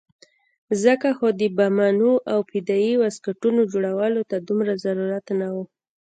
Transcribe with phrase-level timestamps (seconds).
[0.83, 5.63] ځکه خو د بمانو او فدايي واسکټونو جوړولو ته دومره ضرورت نه وو.